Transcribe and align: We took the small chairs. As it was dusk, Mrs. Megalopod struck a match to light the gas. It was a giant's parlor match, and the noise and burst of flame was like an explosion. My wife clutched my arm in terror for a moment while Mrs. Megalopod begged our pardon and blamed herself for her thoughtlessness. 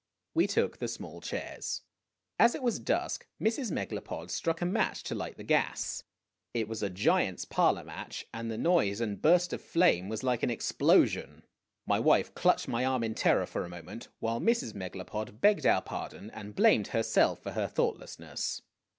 We 0.33 0.47
took 0.47 0.77
the 0.79 0.87
small 0.87 1.21
chairs. 1.21 1.83
As 2.39 2.55
it 2.55 2.63
was 2.63 2.79
dusk, 2.79 3.27
Mrs. 3.39 3.71
Megalopod 3.71 4.31
struck 4.31 4.59
a 4.59 4.65
match 4.65 5.03
to 5.03 5.13
light 5.13 5.37
the 5.37 5.43
gas. 5.43 6.05
It 6.55 6.67
was 6.67 6.81
a 6.81 6.89
giant's 6.89 7.45
parlor 7.45 7.83
match, 7.83 8.25
and 8.33 8.49
the 8.49 8.57
noise 8.57 8.99
and 8.99 9.21
burst 9.21 9.53
of 9.53 9.61
flame 9.61 10.09
was 10.09 10.23
like 10.23 10.41
an 10.41 10.49
explosion. 10.49 11.43
My 11.85 11.99
wife 11.99 12.33
clutched 12.33 12.67
my 12.67 12.83
arm 12.83 13.03
in 13.03 13.13
terror 13.13 13.45
for 13.45 13.63
a 13.63 13.69
moment 13.69 14.07
while 14.17 14.41
Mrs. 14.41 14.73
Megalopod 14.73 15.39
begged 15.39 15.67
our 15.67 15.83
pardon 15.83 16.31
and 16.31 16.55
blamed 16.55 16.87
herself 16.87 17.43
for 17.43 17.51
her 17.51 17.67
thoughtlessness. 17.67 18.63